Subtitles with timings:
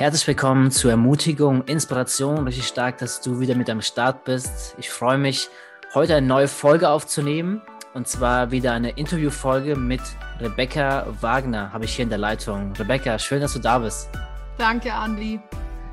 [0.00, 2.46] Herzlich willkommen zur Ermutigung, Inspiration.
[2.46, 4.74] Richtig stark, dass du wieder mit am Start bist.
[4.78, 5.50] Ich freue mich,
[5.92, 7.60] heute eine neue Folge aufzunehmen.
[7.92, 10.00] Und zwar wieder eine Interviewfolge mit
[10.40, 12.72] Rebecca Wagner, habe ich hier in der Leitung.
[12.78, 14.08] Rebecca, schön, dass du da bist.
[14.56, 15.38] Danke, Andi.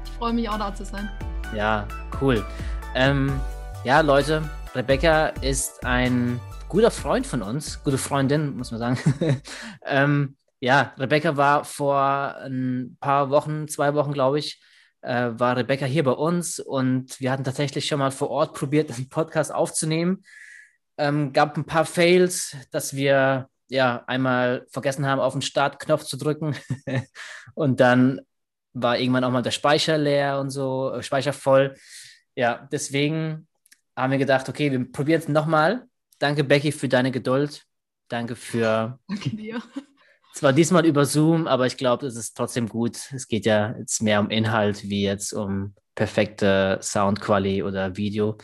[0.05, 1.09] Ich freue mich auch da zu sein.
[1.53, 1.85] Ja,
[2.21, 2.45] cool.
[2.95, 3.29] Ähm,
[3.83, 4.41] ja, Leute,
[4.73, 6.39] Rebecca ist ein
[6.69, 8.97] guter Freund von uns, gute Freundin, muss man sagen.
[9.85, 14.61] ähm, ja, Rebecca war vor ein paar Wochen, zwei Wochen, glaube ich,
[15.01, 18.91] äh, war Rebecca hier bei uns und wir hatten tatsächlich schon mal vor Ort probiert,
[18.91, 20.23] einen Podcast aufzunehmen.
[20.97, 26.17] Ähm, gab ein paar Fails, dass wir ja einmal vergessen haben, auf den Startknopf zu
[26.17, 26.55] drücken
[27.53, 28.21] und dann
[28.73, 31.75] war irgendwann auch mal der Speicher leer und so, äh, Speicher voll.
[32.35, 33.47] Ja, deswegen
[33.95, 35.87] haben wir gedacht, okay, wir probieren es nochmal.
[36.19, 37.65] Danke, Becky, für deine Geduld.
[38.07, 38.99] Danke für.
[39.07, 39.61] Danke dir.
[40.37, 43.11] Zwar diesmal über Zoom, aber ich glaube, es ist trotzdem gut.
[43.11, 48.37] Es geht ja jetzt mehr um Inhalt wie jetzt um perfekte Soundqualität oder Video.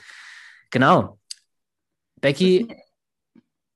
[0.72, 1.20] Genau.
[2.20, 2.76] Becky,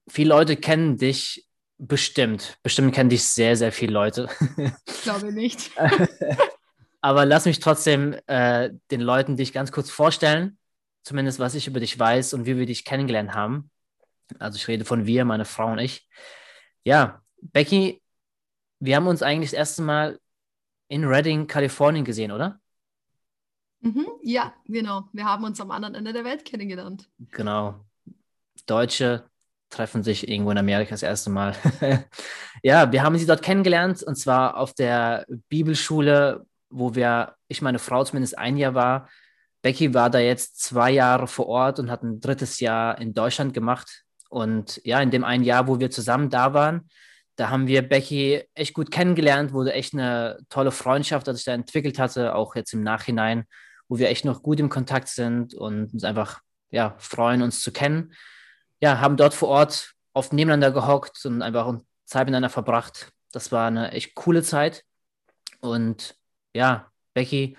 [0.10, 2.58] viele Leute kennen dich bestimmt.
[2.64, 4.28] Bestimmt kennen dich sehr, sehr viele Leute.
[4.88, 5.70] Ich glaube nicht.
[7.02, 10.58] aber lass mich trotzdem äh, den Leuten dich ganz kurz vorstellen.
[11.04, 13.70] Zumindest was ich über dich weiß und wie wir dich kennengelernt haben.
[14.40, 16.10] Also ich rede von wir, meine Frau und ich.
[16.84, 18.02] Ja, Becky
[18.80, 20.20] wir haben uns eigentlich das erste Mal
[20.88, 22.60] in Redding, Kalifornien gesehen, oder?
[23.82, 25.10] Mhm, ja, genau.
[25.14, 27.10] Wir haben uns am anderen Ende der Welt kennengelernt.
[27.32, 27.86] Genau.
[28.66, 29.30] Deutsche
[29.70, 31.56] treffen sich irgendwo in Amerika das erste Mal.
[32.64, 37.80] ja, wir haben sie dort kennengelernt und zwar auf der Bibelschule, wo wir, ich meine
[37.80, 39.10] Frau zumindest ein Jahr war.
[39.62, 43.54] Becky war da jetzt zwei Jahre vor Ort und hat ein drittes Jahr in Deutschland
[43.54, 44.04] gemacht.
[44.30, 46.90] Und ja, in dem einen Jahr, wo wir zusammen da waren,
[47.38, 51.54] da haben wir Becky echt gut kennengelernt, wurde echt eine tolle Freundschaft, dass sich da
[51.54, 53.46] entwickelt hatte, auch jetzt im Nachhinein,
[53.88, 57.72] wo wir echt noch gut im Kontakt sind und uns einfach ja, freuen, uns zu
[57.72, 58.14] kennen.
[58.82, 63.12] Ja, haben dort vor Ort oft nebeneinander gehockt und einfach Zeit miteinander verbracht.
[63.32, 64.84] Das war eine echt coole Zeit.
[65.60, 66.16] Und
[66.56, 67.56] ja, Becky,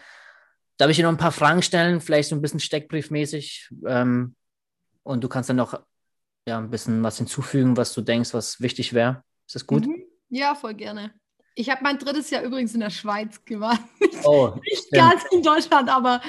[0.77, 3.73] darf ich dir noch ein paar Fragen stellen, vielleicht so ein bisschen steckbriefmäßig.
[3.87, 4.35] Ähm,
[5.05, 5.81] und du kannst dann noch
[6.49, 9.23] ja, ein bisschen was hinzufügen, was du denkst, was wichtig wäre.
[9.49, 9.87] Ist das gut?
[9.87, 10.05] Mhm.
[10.29, 11.15] Ja, voll gerne.
[11.55, 13.81] Ich habe mein drittes Jahr übrigens in der Schweiz gemacht.
[14.25, 16.21] Oh, nicht ganz in Deutschland, aber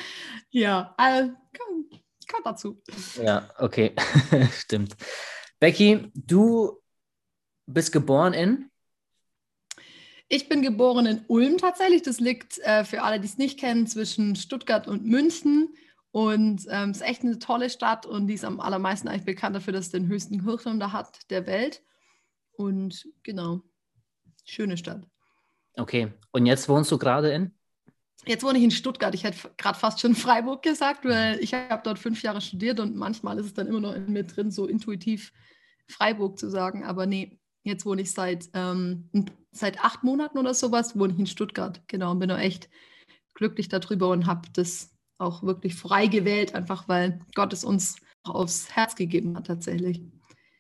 [0.52, 2.82] ja, also, kommt, kommt dazu.
[3.22, 3.94] Ja, okay,
[4.54, 4.96] stimmt.
[5.60, 6.80] Becky, du
[7.66, 8.70] bist geboren in?
[10.28, 12.04] Ich bin geboren in Ulm tatsächlich.
[12.04, 15.76] Das liegt äh, für alle, die es nicht kennen, zwischen Stuttgart und München.
[16.12, 19.56] Und es ähm, ist echt eine tolle Stadt und die ist am allermeisten eigentlich bekannt
[19.56, 21.82] dafür, dass es den höchsten Kirchturm da hat der Welt.
[22.60, 23.62] Und genau,
[24.44, 25.08] schöne Stadt.
[25.78, 27.54] Okay, und jetzt wohnst du gerade in?
[28.26, 29.16] Jetzt wohne ich in Stuttgart.
[29.16, 32.98] Ich hätte gerade fast schon Freiburg gesagt, weil ich habe dort fünf Jahre studiert und
[32.98, 35.32] manchmal ist es dann immer noch in mir drin, so intuitiv
[35.88, 36.84] Freiburg zu sagen.
[36.84, 39.10] Aber nee, jetzt wohne ich seit, ähm,
[39.54, 41.82] seit acht Monaten oder sowas, wohne ich in Stuttgart.
[41.88, 42.70] Genau, und bin auch echt
[43.36, 48.70] glücklich darüber und habe das auch wirklich frei gewählt, einfach weil Gott es uns aufs
[48.76, 50.02] Herz gegeben hat tatsächlich.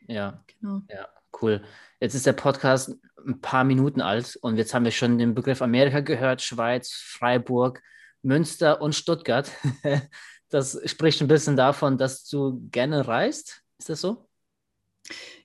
[0.07, 0.81] Ja, genau.
[0.89, 1.09] Ja,
[1.41, 1.63] cool.
[2.00, 2.95] Jetzt ist der Podcast
[3.25, 7.81] ein paar Minuten alt und jetzt haben wir schon den Begriff Amerika gehört, Schweiz, Freiburg,
[8.22, 9.51] Münster und Stuttgart.
[10.51, 13.62] Das spricht ein bisschen davon, dass du gerne reist.
[13.78, 14.28] Ist das so?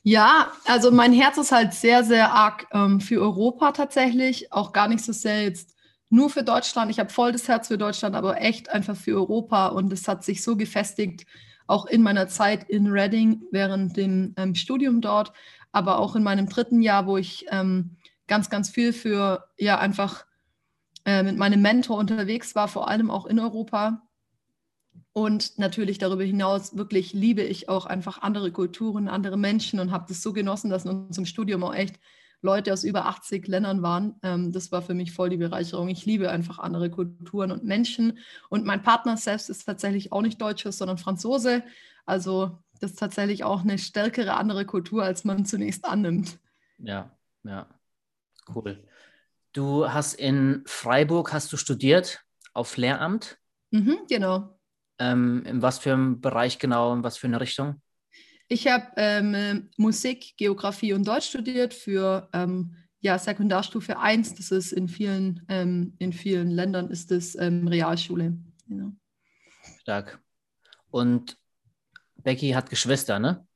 [0.03, 4.53] Ja, also mein Herz ist halt sehr, sehr arg ähm, für Europa tatsächlich.
[4.53, 5.75] Auch gar nicht so sehr jetzt
[6.11, 6.91] nur für Deutschland.
[6.91, 9.69] Ich habe voll das Herz für Deutschland, aber echt einfach für Europa.
[9.69, 11.27] Und es hat sich so gefestigt,
[11.67, 15.33] auch in meiner Zeit in Reading während dem ähm, Studium dort,
[15.73, 20.25] aber auch in meinem dritten Jahr, wo ich ähm, ganz, ganz viel für ja einfach
[21.05, 24.03] äh, mit meinem Mentor unterwegs war, vor allem auch in Europa.
[25.13, 30.07] Und natürlich darüber hinaus wirklich liebe ich auch einfach andere Kulturen, andere Menschen und habe
[30.09, 32.01] das so genossen, dass in unserem Studium auch echt
[32.44, 34.15] Leute aus über 80 Ländern waren.
[34.22, 35.89] Ähm, das war für mich voll die Bereicherung.
[35.89, 38.19] Ich liebe einfach andere Kulturen und Menschen.
[38.51, 41.65] Und mein Partner selbst ist tatsächlich auch nicht Deutscher, sondern Franzose.
[42.07, 46.39] Also das ist tatsächlich auch eine stärkere andere Kultur, als man zunächst annimmt.
[46.78, 47.10] Ja,
[47.45, 47.66] ja,
[48.54, 48.84] cool.
[49.53, 53.39] Du hast in Freiburg, hast du studiert auf Lehramt?
[53.71, 54.59] Mhm, genau.
[54.98, 57.80] Ähm, in was für einem Bereich genau, in was für eine Richtung?
[58.49, 64.35] Ich habe ähm, Musik, Geografie und Deutsch studiert für ähm, ja, Sekundarstufe 1.
[64.35, 68.37] Das ist in vielen, ähm, in vielen Ländern ist es ähm, Realschule.
[68.69, 68.93] Genau.
[69.81, 70.21] Stark.
[70.91, 71.39] Und
[72.17, 73.47] Becky hat Geschwister, ne?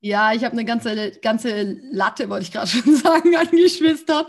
[0.00, 4.26] Ja, ich habe eine ganze, ganze Latte, wollte ich gerade schon sagen, an Geschwistern.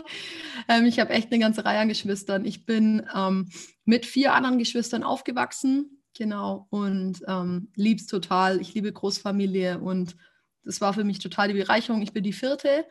[0.68, 2.46] Ähm, ich habe echt eine ganze Reihe an Geschwistern.
[2.46, 3.50] Ich bin ähm,
[3.84, 8.60] mit vier anderen Geschwistern aufgewachsen, genau, und ähm, lieb's total.
[8.60, 10.16] Ich liebe Großfamilie und
[10.64, 12.02] das war für mich total die Bereicherung.
[12.02, 12.86] Ich bin die vierte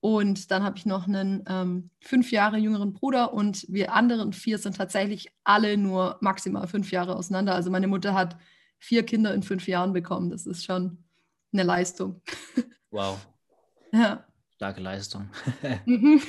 [0.00, 4.58] und dann habe ich noch einen ähm, fünf Jahre jüngeren Bruder und wir anderen vier
[4.58, 7.54] sind tatsächlich alle nur maximal fünf Jahre auseinander.
[7.54, 8.36] Also meine Mutter hat
[8.78, 10.30] vier Kinder in fünf Jahren bekommen.
[10.30, 11.04] Das ist schon
[11.52, 12.20] eine Leistung.
[12.92, 13.24] Wow.
[13.92, 14.24] Ja.
[14.56, 15.30] Starke Leistung.
[15.86, 16.20] Mhm.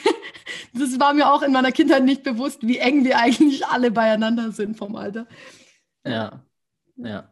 [0.73, 4.51] das war mir auch in meiner Kindheit nicht bewusst, wie eng wir eigentlich alle beieinander
[4.51, 5.25] sind vom Alter.
[6.05, 6.43] Ja,
[6.97, 7.31] ja.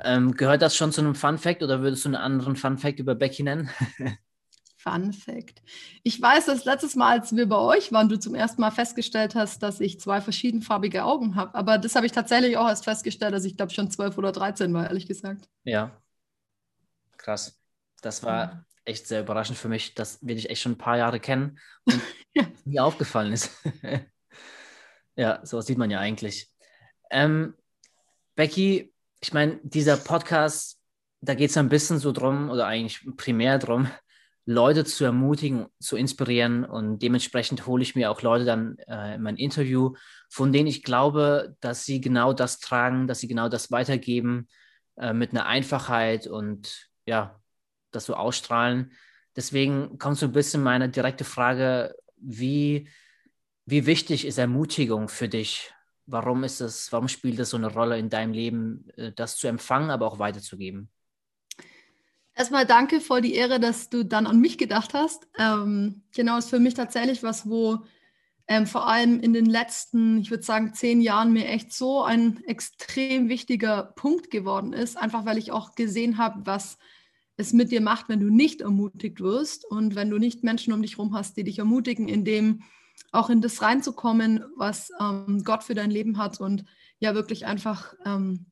[0.00, 2.98] Ähm, gehört das schon zu einem Fun Fact oder würdest du einen anderen Fun Fact
[2.98, 3.70] über Becky nennen?
[4.82, 5.62] Fun Fact.
[6.02, 9.36] Ich weiß, dass letztes Mal, als wir bei euch waren, du zum ersten Mal festgestellt
[9.36, 11.54] hast, dass ich zwei verschiedenfarbige Augen habe.
[11.54, 14.74] Aber das habe ich tatsächlich auch erst festgestellt, dass ich glaube schon zwölf oder dreizehn
[14.74, 15.48] war, ehrlich gesagt.
[15.62, 16.02] Ja.
[17.16, 17.60] Krass.
[18.00, 21.20] Das war echt sehr überraschend für mich, dass wir dich echt schon ein paar Jahre
[21.20, 22.00] kennen und
[22.34, 22.44] ja.
[22.64, 23.52] nie aufgefallen ist.
[25.16, 26.50] ja, sowas sieht man ja eigentlich.
[27.10, 27.54] Ähm,
[28.34, 30.78] Becky, ich meine, dieser Podcast,
[31.20, 33.88] da geht es ein bisschen so drum, oder eigentlich primär drum,
[34.44, 39.22] Leute zu ermutigen, zu inspirieren und dementsprechend hole ich mir auch Leute dann äh, in
[39.22, 39.94] mein Interview,
[40.28, 44.48] von denen ich glaube, dass sie genau das tragen, dass sie genau das weitergeben
[44.96, 47.40] äh, mit einer Einfachheit und ja,
[47.92, 48.92] das so ausstrahlen.
[49.36, 52.88] Deswegen kommt so ein bisschen meine direkte Frage, wie,
[53.64, 55.72] wie wichtig ist Ermutigung für dich?
[56.06, 59.46] Warum ist es, warum spielt es so eine Rolle in deinem Leben, äh, das zu
[59.46, 60.88] empfangen, aber auch weiterzugeben?
[62.34, 65.28] Erstmal danke, voll die Ehre, dass du dann an mich gedacht hast.
[65.38, 67.84] Ähm, genau, ist für mich tatsächlich was, wo
[68.48, 72.42] ähm, vor allem in den letzten, ich würde sagen, zehn Jahren mir echt so ein
[72.44, 76.78] extrem wichtiger Punkt geworden ist, einfach weil ich auch gesehen habe, was
[77.36, 80.82] es mit dir macht, wenn du nicht ermutigt wirst und wenn du nicht Menschen um
[80.82, 82.62] dich herum hast, die dich ermutigen, in dem
[83.10, 86.64] auch in das reinzukommen, was ähm, Gott für dein Leben hat und
[86.98, 88.46] ja wirklich einfach ähm,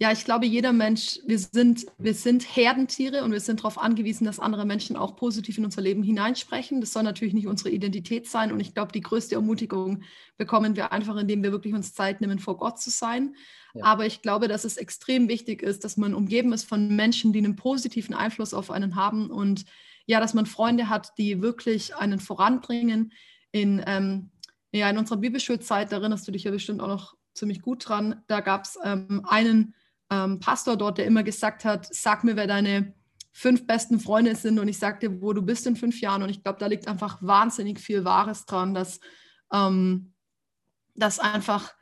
[0.00, 4.24] ja, ich glaube, jeder Mensch, wir sind, wir sind Herdentiere und wir sind darauf angewiesen,
[4.24, 6.80] dass andere Menschen auch positiv in unser Leben hineinsprechen.
[6.80, 8.52] Das soll natürlich nicht unsere Identität sein.
[8.52, 10.04] Und ich glaube, die größte Ermutigung
[10.36, 13.34] bekommen wir einfach, indem wir wirklich uns Zeit nehmen, vor Gott zu sein.
[13.74, 13.86] Ja.
[13.86, 17.40] Aber ich glaube, dass es extrem wichtig ist, dass man umgeben ist von Menschen, die
[17.40, 19.64] einen positiven Einfluss auf einen haben und
[20.08, 23.12] ja, dass man Freunde hat, die wirklich einen voranbringen.
[23.52, 24.30] In, ähm,
[24.72, 28.22] ja, in unserer Bibelschulzeit, da erinnerst du dich ja bestimmt auch noch ziemlich gut dran,
[28.26, 29.74] da gab es ähm, einen
[30.10, 32.94] ähm, Pastor dort, der immer gesagt hat, sag mir, wer deine
[33.32, 36.22] fünf besten Freunde sind und ich sagte, wo du bist in fünf Jahren.
[36.22, 39.00] Und ich glaube, da liegt einfach wahnsinnig viel Wahres dran, dass,
[39.52, 40.14] ähm,
[40.94, 41.74] dass einfach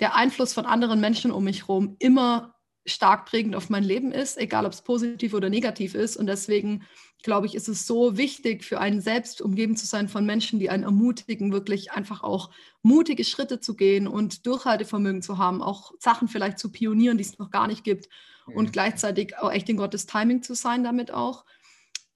[0.00, 2.54] der Einfluss von anderen Menschen um mich herum immer
[2.86, 6.16] stark prägend auf mein Leben ist, egal ob es positiv oder negativ ist.
[6.16, 6.84] Und deswegen
[7.24, 10.70] glaube ich, ist es so wichtig für einen selbst umgeben zu sein von Menschen, die
[10.70, 12.50] einen ermutigen, wirklich einfach auch
[12.82, 17.38] mutige Schritte zu gehen und Durchhaltevermögen zu haben, auch Sachen vielleicht zu pionieren, die es
[17.38, 18.08] noch gar nicht gibt
[18.46, 18.54] mhm.
[18.54, 21.44] und gleichzeitig auch echt in Gottes Timing zu sein damit auch.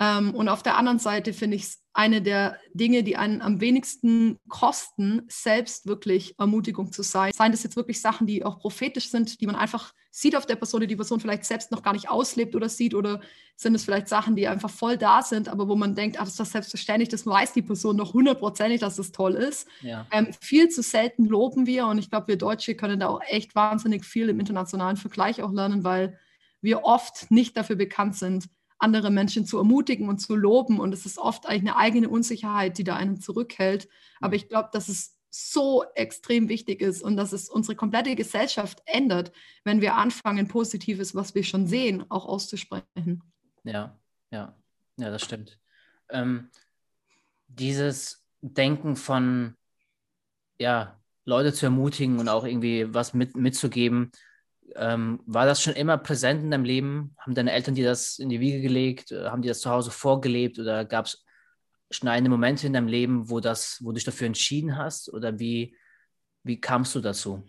[0.01, 3.61] Ähm, und auf der anderen Seite finde ich es eine der Dinge, die einen am
[3.61, 7.33] wenigsten kosten, selbst wirklich Ermutigung zu sein.
[7.33, 10.57] Seien das jetzt wirklich Sachen, die auch prophetisch sind, die man einfach sieht auf der
[10.57, 13.21] Person, die die Person vielleicht selbst noch gar nicht auslebt oder sieht, oder
[13.57, 16.31] sind es vielleicht Sachen, die einfach voll da sind, aber wo man denkt, ach, das
[16.31, 19.69] ist das selbstverständlich, das weiß die Person noch hundertprozentig, dass es toll ist.
[19.83, 20.07] Ja.
[20.13, 23.55] Ähm, viel zu selten loben wir und ich glaube, wir Deutsche können da auch echt
[23.57, 26.19] wahnsinnig viel im internationalen Vergleich auch lernen, weil
[26.61, 30.81] wir oft nicht dafür bekannt sind, andere Menschen zu ermutigen und zu loben.
[30.81, 33.89] Und es ist oft eigentlich eine eigene Unsicherheit, die da einen zurückhält.
[34.21, 38.83] Aber ich glaube, dass es so extrem wichtig ist und dass es unsere komplette Gesellschaft
[38.87, 39.33] ändert,
[39.65, 43.23] wenn wir anfangen, Positives, was wir schon sehen, auch auszusprechen.
[43.65, 43.99] Ja,
[44.31, 44.57] ja,
[44.97, 45.59] ja, das stimmt.
[46.09, 46.49] Ähm,
[47.47, 49.55] dieses Denken von,
[50.59, 54.11] ja, Leute zu ermutigen und auch irgendwie was mit, mitzugeben,
[54.77, 57.15] ähm, war das schon immer präsent in deinem Leben?
[57.19, 59.11] Haben deine Eltern dir das in die Wiege gelegt?
[59.11, 61.25] Haben die das zu Hause vorgelebt oder gab es
[61.91, 65.13] schneidende Momente in deinem Leben, wo, das, wo du dich dafür entschieden hast?
[65.13, 65.77] Oder wie,
[66.43, 67.43] wie kamst du dazu?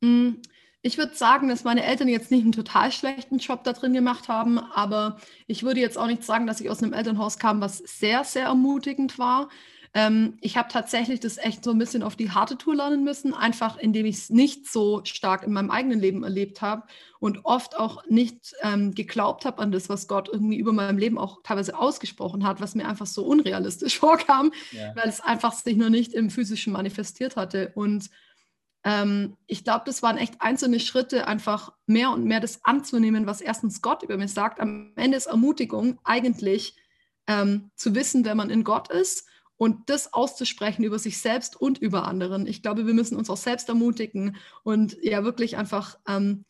[0.00, 0.34] Mm,
[0.82, 4.28] ich würde sagen, dass meine Eltern jetzt nicht einen total schlechten Job da drin gemacht
[4.28, 7.78] haben, aber ich würde jetzt auch nicht sagen, dass ich aus einem Elternhaus kam, was
[7.78, 9.48] sehr, sehr ermutigend war.
[9.94, 13.34] Ähm, ich habe tatsächlich das echt so ein bisschen auf die harte Tour lernen müssen,
[13.34, 16.84] einfach indem ich es nicht so stark in meinem eigenen Leben erlebt habe
[17.18, 21.18] und oft auch nicht ähm, geglaubt habe an das, was Gott irgendwie über meinem Leben
[21.18, 24.94] auch teilweise ausgesprochen hat, was mir einfach so unrealistisch vorkam, ja.
[24.94, 27.72] weil es einfach sich noch nicht im physischen manifestiert hatte.
[27.74, 28.10] Und
[28.84, 33.40] ähm, ich glaube, das waren echt einzelne Schritte, einfach mehr und mehr das anzunehmen, was
[33.40, 34.60] erstens Gott über mich sagt.
[34.60, 36.76] Am Ende ist Ermutigung eigentlich
[37.26, 41.78] ähm, zu wissen, wer man in Gott ist und das auszusprechen über sich selbst und
[41.78, 42.46] über anderen.
[42.46, 46.44] Ich glaube, wir müssen uns auch selbst ermutigen und ja wirklich einfach, ähm,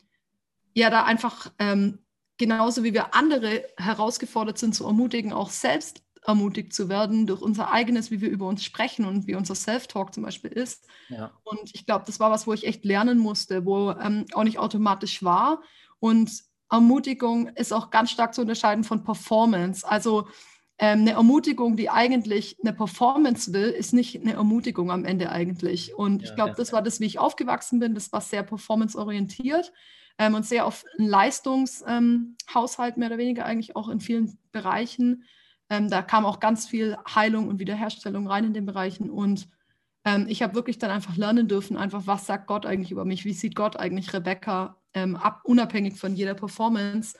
[0.73, 1.99] ja, da einfach ähm,
[2.37, 7.71] genauso wie wir andere herausgefordert sind, zu ermutigen, auch selbst ermutigt zu werden durch unser
[7.71, 10.85] eigenes, wie wir über uns sprechen und wie unser Self-Talk zum Beispiel ist.
[11.07, 11.31] Ja.
[11.43, 14.59] Und ich glaube, das war was, wo ich echt lernen musste, wo ähm, auch nicht
[14.59, 15.61] automatisch war.
[15.99, 19.87] Und Ermutigung ist auch ganz stark zu unterscheiden von Performance.
[19.87, 20.27] Also
[20.79, 25.95] ähm, eine Ermutigung, die eigentlich eine Performance will, ist nicht eine Ermutigung am Ende eigentlich.
[25.95, 26.55] Und ja, ich glaube, ja.
[26.55, 27.95] das war das, wie ich aufgewachsen bin.
[27.95, 29.73] Das war sehr performanceorientiert
[30.19, 35.23] ähm, und sehr auf einen Leistungshaushalt ähm, mehr oder weniger eigentlich auch in vielen Bereichen.
[35.69, 39.09] Ähm, da kam auch ganz viel Heilung und Wiederherstellung rein in den Bereichen.
[39.09, 39.49] Und
[40.05, 43.25] ähm, ich habe wirklich dann einfach lernen dürfen, einfach, was sagt Gott eigentlich über mich?
[43.25, 47.17] Wie sieht Gott eigentlich Rebecca ähm, ab, unabhängig von jeder Performance?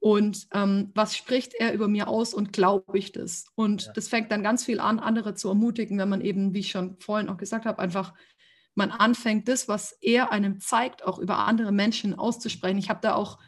[0.00, 3.46] Und ähm, was spricht er über mir aus und glaube ich das?
[3.54, 3.92] Und ja.
[3.92, 6.96] das fängt dann ganz viel an, andere zu ermutigen, wenn man eben, wie ich schon
[7.00, 8.14] vorhin auch gesagt habe, einfach
[8.74, 12.78] man anfängt, das, was er einem zeigt, auch über andere Menschen auszusprechen.
[12.78, 13.38] Ich habe da auch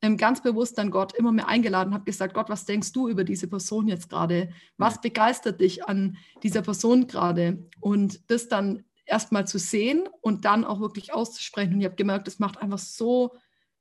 [0.00, 3.24] ähm, ganz bewusst dann Gott immer mehr eingeladen, habe gesagt, Gott, was denkst du über
[3.24, 4.50] diese Person jetzt gerade?
[4.76, 7.68] Was begeistert dich an dieser Person gerade?
[7.80, 11.74] Und das dann erstmal zu sehen und dann auch wirklich auszusprechen.
[11.74, 13.34] Und ich habe gemerkt, das macht einfach so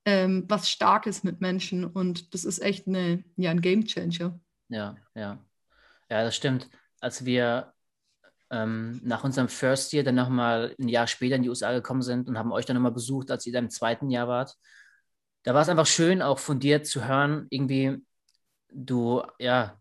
[0.07, 4.39] ähm, was Starkes mit Menschen und das ist echt eine, ja, ein Game Changer.
[4.69, 5.37] Ja, ja.
[6.09, 6.69] Ja, das stimmt.
[7.01, 7.73] Als wir
[8.49, 12.29] ähm, nach unserem First Year dann nochmal ein Jahr später in die USA gekommen sind
[12.29, 14.55] und haben euch dann nochmal besucht, als ihr dann im zweiten Jahr wart,
[15.43, 17.97] da war es einfach schön, auch von dir zu hören, irgendwie,
[18.71, 19.77] du, ja,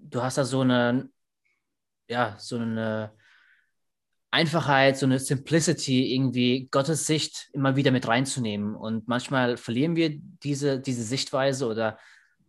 [0.00, 1.10] du hast da so eine,
[2.08, 3.12] ja, so eine
[4.30, 8.76] Einfachheit, so eine Simplicity, irgendwie Gottes Sicht immer wieder mit reinzunehmen.
[8.76, 10.10] Und manchmal verlieren wir
[10.42, 11.98] diese, diese Sichtweise oder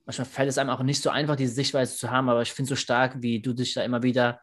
[0.05, 2.69] manchmal fällt es einem auch nicht so einfach, diese Sichtweise zu haben, aber ich finde
[2.69, 4.41] so stark, wie du dich da immer wieder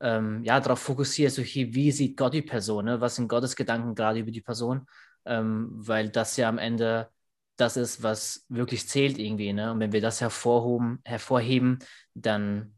[0.00, 3.00] ähm, ja, darauf fokussierst, okay, wie sieht Gott die Person, ne?
[3.00, 4.86] was sind Gottes Gedanken gerade über die Person,
[5.26, 7.10] ähm, weil das ja am Ende
[7.56, 9.52] das ist, was wirklich zählt irgendwie.
[9.52, 9.72] Ne?
[9.72, 11.78] Und wenn wir das hervorhoben, hervorheben,
[12.14, 12.74] dann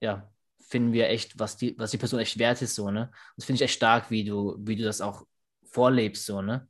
[0.00, 0.30] ja,
[0.66, 2.74] finden wir echt, was die, was die Person echt wert ist.
[2.74, 3.10] So, ne?
[3.36, 5.24] Das finde ich echt stark, wie du, wie du das auch
[5.64, 6.26] vorlebst.
[6.26, 6.68] So, ne?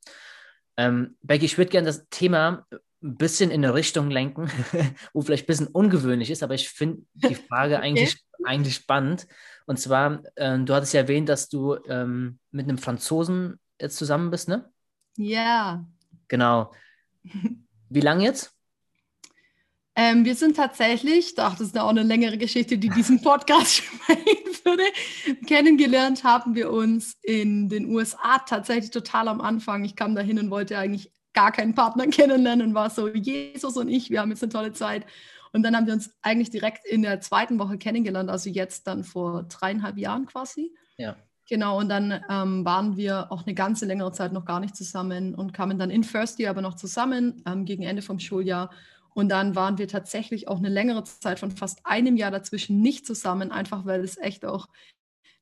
[0.76, 2.66] Ähm, Becky, ich würde gerne das Thema
[3.02, 4.50] ein bisschen in eine Richtung lenken,
[5.12, 7.84] wo vielleicht ein bisschen ungewöhnlich ist, aber ich finde die Frage okay.
[7.84, 9.26] eigentlich, eigentlich spannend.
[9.66, 14.30] Und zwar, ähm, du hattest ja erwähnt, dass du ähm, mit einem Franzosen jetzt zusammen
[14.30, 14.70] bist, ne?
[15.16, 15.84] Ja.
[16.28, 16.72] Genau.
[17.88, 18.55] Wie lange jetzt?
[19.98, 24.58] Ähm, wir sind tatsächlich, doch, das ist auch eine längere Geschichte, die diesen Podcast sprechen
[24.62, 24.82] würde.
[25.46, 29.84] Kennengelernt haben wir uns in den USA tatsächlich total am Anfang.
[29.84, 33.88] Ich kam dahin und wollte eigentlich gar keinen Partner kennenlernen und war so, Jesus und
[33.88, 35.06] ich, wir haben jetzt eine tolle Zeit.
[35.54, 39.02] Und dann haben wir uns eigentlich direkt in der zweiten Woche kennengelernt, also jetzt dann
[39.02, 40.74] vor dreieinhalb Jahren quasi.
[40.98, 41.16] Ja.
[41.48, 45.34] Genau, und dann ähm, waren wir auch eine ganze längere Zeit noch gar nicht zusammen
[45.34, 48.70] und kamen dann in First Year aber noch zusammen ähm, gegen Ende vom Schuljahr.
[49.16, 53.06] Und dann waren wir tatsächlich auch eine längere Zeit von fast einem Jahr dazwischen nicht
[53.06, 54.68] zusammen, einfach weil es echt auch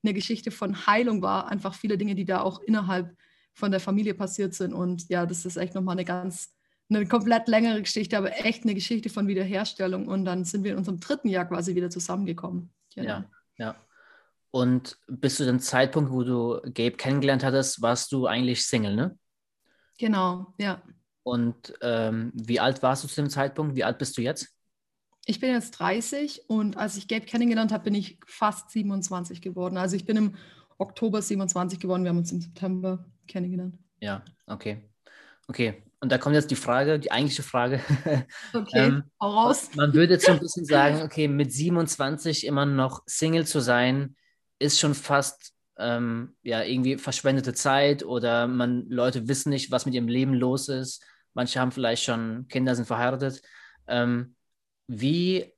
[0.04, 1.48] eine Geschichte von Heilung war.
[1.48, 3.16] Einfach viele Dinge, die da auch innerhalb
[3.52, 4.74] von der Familie passiert sind.
[4.74, 6.54] Und ja, das ist echt nochmal eine ganz,
[6.88, 10.06] eine komplett längere Geschichte, aber echt eine Geschichte von Wiederherstellung.
[10.06, 12.72] Und dann sind wir in unserem dritten Jahr quasi wieder zusammengekommen.
[12.94, 13.08] Genau.
[13.08, 13.76] Ja, ja.
[14.52, 19.18] Und bis zu dem Zeitpunkt, wo du Gabe kennengelernt hattest, warst du eigentlich Single, ne?
[19.98, 20.80] Genau, ja.
[21.24, 23.74] Und ähm, wie alt warst du zu dem Zeitpunkt?
[23.74, 24.54] Wie alt bist du jetzt?
[25.26, 29.78] Ich bin jetzt 30 und als ich Gabe kennengelernt habe, bin ich fast 27 geworden.
[29.78, 30.34] Also ich bin im
[30.76, 32.04] Oktober 27 geworden.
[32.04, 33.78] Wir haben uns im September kennengelernt.
[34.00, 34.82] Ja, okay.
[35.46, 37.80] Okay, und da kommt jetzt die Frage, die eigentliche Frage.
[38.52, 39.70] Okay, ähm, raus.
[39.74, 44.16] Man würde jetzt so ein bisschen sagen, okay, mit 27 immer noch Single zu sein,
[44.58, 49.94] ist schon fast ähm, ja irgendwie verschwendete Zeit oder man Leute wissen nicht, was mit
[49.94, 51.02] ihrem Leben los ist.
[51.34, 53.42] Manche haben vielleicht schon Kinder, sind verheiratet.
[53.86, 54.36] Ähm,
[54.86, 55.52] wie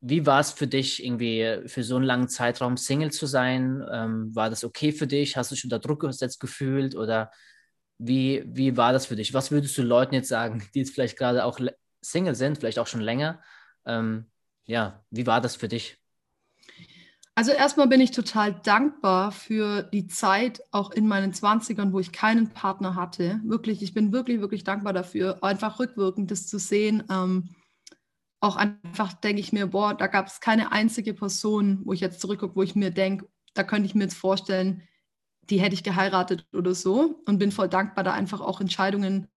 [0.00, 3.84] wie war es für dich, irgendwie für so einen langen Zeitraum Single zu sein?
[3.92, 5.36] Ähm, war das okay für dich?
[5.36, 6.96] Hast du dich unter Druck gesetzt gefühlt?
[6.96, 7.30] Oder
[7.98, 9.32] wie, wie war das für dich?
[9.34, 11.60] Was würdest du Leuten jetzt sagen, die jetzt vielleicht gerade auch
[12.00, 13.40] Single sind, vielleicht auch schon länger?
[13.86, 14.30] Ähm,
[14.64, 16.01] ja, wie war das für dich?
[17.34, 22.12] Also erstmal bin ich total dankbar für die Zeit auch in meinen 20ern, wo ich
[22.12, 23.40] keinen Partner hatte.
[23.44, 27.04] Wirklich, ich bin wirklich, wirklich dankbar dafür, einfach rückwirkend das zu sehen.
[27.10, 27.48] Ähm,
[28.40, 32.20] auch einfach denke ich mir, boah, da gab es keine einzige Person, wo ich jetzt
[32.20, 34.82] zurückgucke, wo ich mir denke, da könnte ich mir jetzt vorstellen,
[35.48, 39.28] die hätte ich geheiratet oder so und bin voll dankbar, da einfach auch Entscheidungen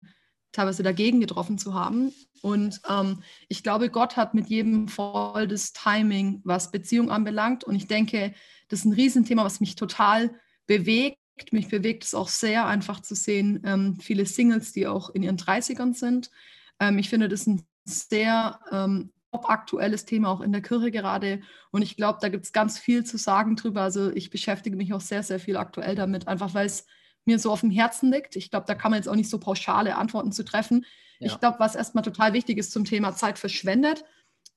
[0.56, 2.14] teilweise dagegen getroffen zu haben.
[2.42, 7.64] Und ähm, ich glaube, Gott hat mit jedem voll das Timing, was Beziehung anbelangt.
[7.64, 8.34] Und ich denke,
[8.70, 10.34] das ist ein Riesenthema, was mich total
[10.68, 11.18] bewegt.
[11.52, 15.38] Mich bewegt es auch sehr, einfach zu sehen, ähm, viele Singles, die auch in ihren
[15.38, 16.32] 30ern sind.
[16.80, 21.42] Ähm, ich finde das ein sehr ähm, aktuelles Thema auch in der Kirche gerade.
[21.72, 23.82] Und ich glaube, da gibt es ganz viel zu sagen drüber.
[23.82, 26.86] Also ich beschäftige mich auch sehr, sehr viel aktuell damit, einfach weil es
[27.26, 28.36] mir so auf dem Herzen liegt.
[28.36, 30.86] Ich glaube, da kann man jetzt auch nicht so pauschale Antworten zu treffen.
[31.20, 31.32] Ja.
[31.32, 34.04] Ich glaube, was erstmal total wichtig ist zum Thema Zeit verschwendet,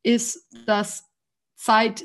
[0.02, 1.04] ist, dass
[1.54, 2.04] Zeit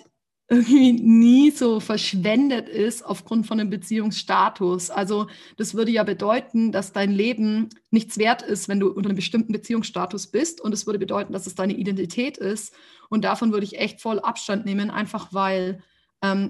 [0.49, 4.89] irgendwie nie so verschwendet ist aufgrund von einem Beziehungsstatus.
[4.89, 5.27] Also
[5.57, 9.53] das würde ja bedeuten, dass dein Leben nichts wert ist, wenn du unter einem bestimmten
[9.53, 10.59] Beziehungsstatus bist.
[10.59, 12.73] Und es würde bedeuten, dass es deine Identität ist.
[13.09, 15.81] Und davon würde ich echt voll Abstand nehmen, einfach weil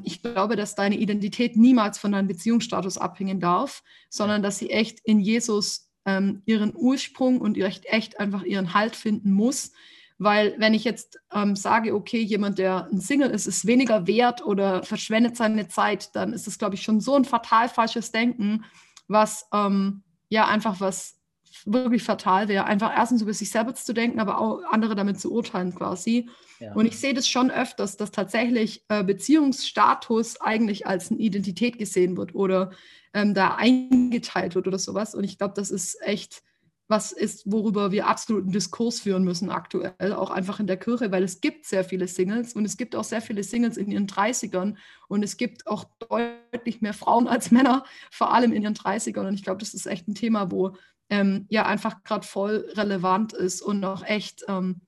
[0.03, 4.99] ich glaube, dass deine Identität niemals von deinem Beziehungsstatus abhängen darf, sondern dass sie echt
[5.03, 9.71] in Jesus ähm, ihren Ursprung und echt, echt einfach ihren Halt finden muss.
[10.19, 14.45] Weil wenn ich jetzt ähm, sage, okay, jemand, der ein Single ist, ist weniger wert
[14.45, 18.65] oder verschwendet seine Zeit, dann ist das, glaube ich, schon so ein fatal falsches Denken,
[19.07, 21.19] was ähm, ja einfach was
[21.65, 22.65] wirklich fatal wäre.
[22.65, 26.29] Einfach erstens über sich selber zu denken, aber auch andere damit zu urteilen quasi.
[26.59, 26.73] Ja.
[26.73, 32.17] Und ich sehe das schon öfters, dass tatsächlich äh, Beziehungsstatus eigentlich als eine Identität gesehen
[32.17, 32.71] wird oder
[33.13, 35.15] ähm, da eingeteilt wird oder sowas.
[35.15, 36.43] Und ich glaube, das ist echt
[36.87, 41.11] was ist, worüber wir absolut einen Diskurs führen müssen aktuell, auch einfach in der Kirche,
[41.11, 44.05] weil es gibt sehr viele Singles und es gibt auch sehr viele Singles in ihren
[44.05, 44.75] 30ern
[45.07, 49.27] und es gibt auch deutlich mehr Frauen als Männer, vor allem in ihren 30ern.
[49.27, 50.75] Und ich glaube, das ist echt ein Thema, wo
[51.13, 54.81] ähm, ja einfach gerade voll relevant ist und auch echt, ähm,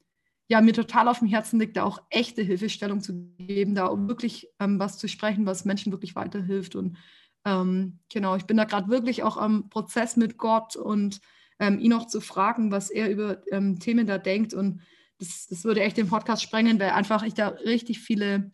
[0.47, 4.07] ja, mir total auf dem Herzen liegt, da auch echte Hilfestellung zu geben, da um
[4.07, 6.75] wirklich ähm, was zu sprechen, was Menschen wirklich weiterhilft.
[6.75, 6.97] Und
[7.45, 11.21] ähm, genau, ich bin da gerade wirklich auch am Prozess mit Gott und
[11.59, 14.55] ähm, ihn auch zu fragen, was er über ähm, Themen da denkt.
[14.55, 14.81] Und
[15.19, 18.51] das, das würde echt den Podcast sprengen, weil einfach ich da richtig viele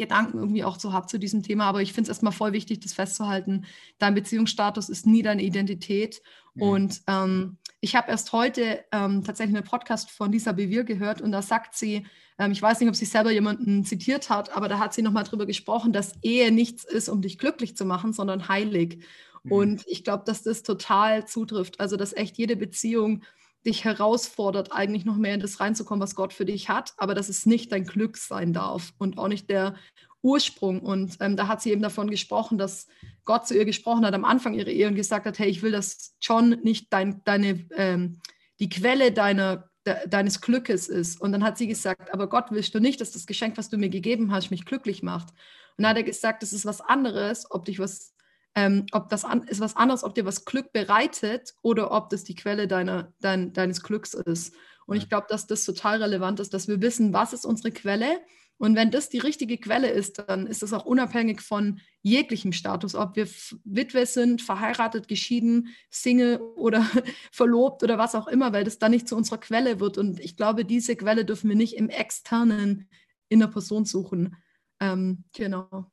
[0.00, 1.66] Gedanken irgendwie auch so habe zu diesem Thema.
[1.66, 3.66] Aber ich finde es erstmal voll wichtig, das festzuhalten.
[3.98, 6.22] Dein Beziehungsstatus ist nie deine Identität.
[6.54, 6.62] Mhm.
[6.62, 11.32] Und ähm, ich habe erst heute ähm, tatsächlich einen Podcast von Lisa Bevir gehört und
[11.32, 12.06] da sagt sie,
[12.38, 15.24] ähm, ich weiß nicht, ob sie selber jemanden zitiert hat, aber da hat sie nochmal
[15.24, 19.04] drüber gesprochen, dass Ehe nichts ist, um dich glücklich zu machen, sondern heilig.
[19.44, 19.52] Mhm.
[19.52, 21.80] Und ich glaube, dass das total zutrifft.
[21.80, 23.22] Also, dass echt jede Beziehung
[23.66, 27.28] dich herausfordert, eigentlich noch mehr in das reinzukommen, was Gott für dich hat, aber dass
[27.28, 29.74] es nicht dein Glück sein darf und auch nicht der
[30.22, 30.80] Ursprung.
[30.80, 32.86] Und ähm, da hat sie eben davon gesprochen, dass
[33.24, 35.72] Gott zu ihr gesprochen hat am Anfang ihrer Ehe und gesagt hat, hey, ich will,
[35.72, 38.20] dass John nicht dein, deine, ähm,
[38.60, 41.20] die Quelle deiner, de, deines Glückes ist.
[41.20, 43.78] Und dann hat sie gesagt, aber Gott willst du nicht, dass das Geschenk, was du
[43.78, 45.30] mir gegeben hast, mich glücklich macht.
[45.76, 48.14] Und dann hat er gesagt, das ist was anderes, ob dich was
[48.54, 52.24] ähm, ob das an, ist was anderes, ob dir was Glück bereitet oder ob das
[52.24, 54.54] die Quelle deiner, dein, deines Glücks ist.
[54.86, 58.20] Und ich glaube, dass das total relevant ist, dass wir wissen, was ist unsere Quelle.
[58.58, 62.94] Und wenn das die richtige Quelle ist, dann ist das auch unabhängig von jeglichem Status,
[62.94, 63.26] ob wir
[63.64, 66.84] Witwe sind, verheiratet, geschieden, Single oder
[67.32, 69.96] verlobt oder was auch immer, weil das dann nicht zu unserer Quelle wird.
[69.96, 72.88] Und ich glaube, diese Quelle dürfen wir nicht im externen
[73.28, 74.36] in der Person suchen.
[74.80, 75.90] Ähm, genau.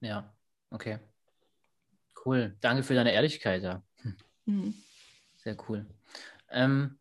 [0.00, 0.32] Ja,
[0.70, 1.00] okay.
[2.28, 2.54] Cool.
[2.60, 3.62] Danke für deine Ehrlichkeit.
[3.62, 3.82] Ja.
[4.02, 4.16] Hm.
[4.44, 4.74] Mhm.
[5.38, 5.86] Sehr cool.
[6.50, 6.98] Ähm,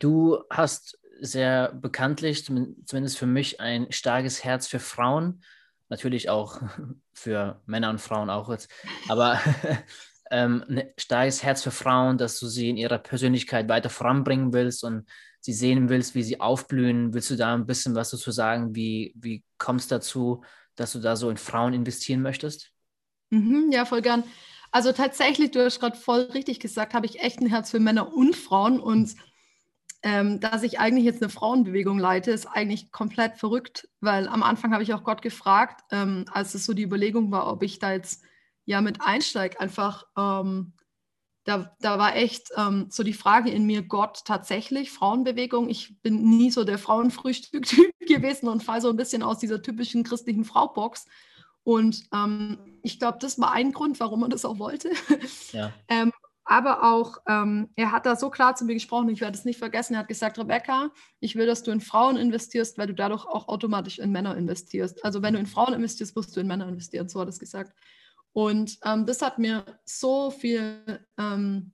[0.00, 5.44] du hast sehr bekanntlich, zumindest für mich, ein starkes Herz für Frauen.
[5.88, 6.60] Natürlich auch
[7.12, 8.68] für Männer und Frauen auch jetzt.
[9.08, 9.38] Aber
[10.32, 14.82] ähm, ein starkes Herz für Frauen, dass du sie in ihrer Persönlichkeit weiter voranbringen willst
[14.82, 17.14] und sie sehen willst, wie sie aufblühen.
[17.14, 18.74] Willst du da ein bisschen was dazu sagen?
[18.74, 20.42] Wie, wie kommst du dazu,
[20.74, 22.72] dass du da so in Frauen investieren möchtest?
[23.30, 24.24] Mhm, ja, voll gern.
[24.70, 28.12] Also tatsächlich, du hast gerade voll richtig gesagt, habe ich echt ein Herz für Männer
[28.12, 28.80] und Frauen.
[28.80, 29.14] Und
[30.02, 34.72] ähm, dass ich eigentlich jetzt eine Frauenbewegung leite, ist eigentlich komplett verrückt, weil am Anfang
[34.72, 37.92] habe ich auch Gott gefragt, ähm, als es so die Überlegung war, ob ich da
[37.92, 38.22] jetzt
[38.64, 40.04] ja mit einsteige, einfach.
[40.16, 40.74] Ähm,
[41.44, 45.70] da, da, war echt ähm, so die Frage in mir, Gott tatsächlich, Frauenbewegung.
[45.70, 50.04] Ich bin nie so der Frauenfrühstück-Typ gewesen und fall so ein bisschen aus dieser typischen
[50.04, 51.06] christlichen Frau-Box.
[51.68, 54.90] Und ähm, ich glaube, das war ein Grund, warum er das auch wollte.
[55.52, 55.70] Ja.
[55.88, 56.12] ähm,
[56.46, 59.58] aber auch, ähm, er hat da so klar zu mir gesprochen, ich werde es nicht
[59.58, 63.26] vergessen, er hat gesagt, Rebecca, ich will, dass du in Frauen investierst, weil du dadurch
[63.26, 65.04] auch automatisch in Männer investierst.
[65.04, 67.38] Also wenn du in Frauen investierst, musst du in Männer investieren, so hat er es
[67.38, 67.76] gesagt.
[68.32, 71.72] Und ähm, das hat mir so viel, ähm,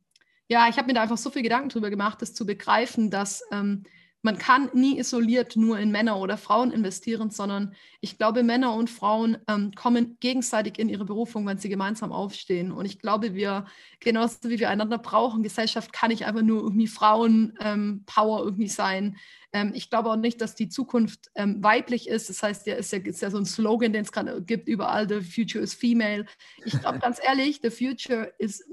[0.48, 3.44] ja, ich habe mir da einfach so viel Gedanken drüber gemacht, das zu begreifen, dass
[3.52, 3.84] ähm,
[4.24, 8.88] man kann nie isoliert nur in Männer oder Frauen investieren, sondern ich glaube, Männer und
[8.88, 12.72] Frauen ähm, kommen gegenseitig in ihre Berufung, wenn sie gemeinsam aufstehen.
[12.72, 13.66] Und ich glaube, wir,
[14.00, 19.18] genauso wie wir einander brauchen, Gesellschaft kann nicht einfach nur irgendwie Frauen-Power ähm, irgendwie sein.
[19.54, 22.28] Ähm, ich glaube auch nicht, dass die Zukunft ähm, weiblich ist.
[22.28, 25.08] Das heißt, ja, ist ja, ist ja so ein Slogan, den es gerade gibt, überall,
[25.08, 26.26] the future is female.
[26.64, 28.64] Ich glaube ganz ehrlich, the future ist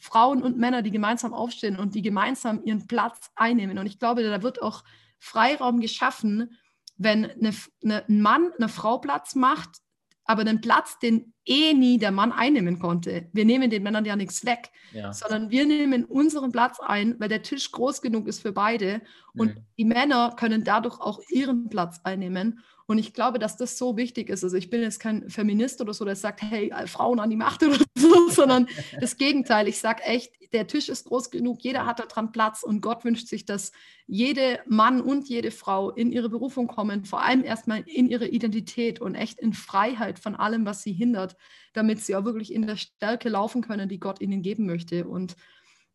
[0.00, 3.78] Frauen und Männer, die gemeinsam aufstehen und die gemeinsam ihren Platz einnehmen.
[3.78, 4.82] Und ich glaube, da wird auch
[5.20, 6.58] Freiraum geschaffen,
[6.96, 9.82] wenn eine, eine, ein Mann eine Frau Platz macht,
[10.24, 13.28] aber den Platz, den eh nie der Mann einnehmen konnte.
[13.32, 15.12] Wir nehmen den Männern ja nichts weg, ja.
[15.12, 19.02] sondern wir nehmen unseren Platz ein, weil der Tisch groß genug ist für beide
[19.34, 19.60] und mhm.
[19.78, 22.60] die Männer können dadurch auch ihren Platz einnehmen.
[22.86, 24.44] Und ich glaube, dass das so wichtig ist.
[24.44, 27.62] Also ich bin jetzt kein Feminist oder so, der sagt, hey, Frauen an die Macht
[27.62, 28.68] oder so, sondern
[29.00, 29.68] das Gegenteil.
[29.68, 33.26] Ich sage echt, der Tisch ist groß genug, jeder hat daran Platz und Gott wünscht
[33.26, 33.72] sich, dass
[34.06, 39.00] jede Mann und jede Frau in ihre Berufung kommen, vor allem erstmal in ihre Identität
[39.00, 41.33] und echt in Freiheit von allem, was sie hindert,
[41.72, 45.06] damit sie auch wirklich in der Stärke laufen können, die Gott ihnen geben möchte.
[45.06, 45.36] Und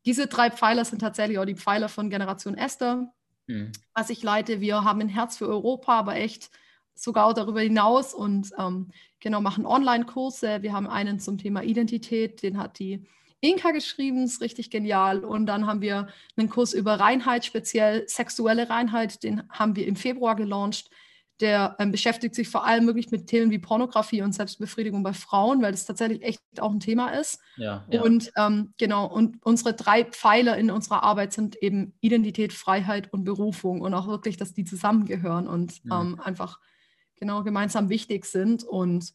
[0.05, 3.11] diese drei Pfeiler sind tatsächlich auch die Pfeiler von Generation Esther,
[3.47, 3.71] mhm.
[3.93, 4.61] was ich leite.
[4.61, 6.49] Wir haben ein Herz für Europa, aber echt
[6.95, 10.61] sogar auch darüber hinaus und ähm, genau machen Online-Kurse.
[10.61, 13.05] Wir haben einen zum Thema Identität, den hat die
[13.41, 15.23] Inka geschrieben, ist richtig genial.
[15.23, 19.95] Und dann haben wir einen Kurs über Reinheit, speziell sexuelle Reinheit, den haben wir im
[19.95, 20.89] Februar gelauncht.
[21.41, 25.61] Der ähm, beschäftigt sich vor allem wirklich mit Themen wie Pornografie und Selbstbefriedigung bei Frauen,
[25.61, 27.39] weil das tatsächlich echt auch ein Thema ist.
[27.55, 28.01] Ja, ja.
[28.01, 33.23] Und ähm, genau, und unsere drei Pfeiler in unserer Arbeit sind eben Identität, Freiheit und
[33.23, 35.91] Berufung und auch wirklich, dass die zusammengehören und mhm.
[35.91, 36.59] ähm, einfach
[37.19, 38.63] genau gemeinsam wichtig sind.
[38.63, 39.13] Und